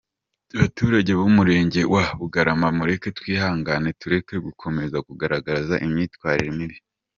[0.59, 6.77] Baturage b’Umurenge wa Bugarama mureke twihangane tureke gukomeza kugaragaza imyitwarire mibi.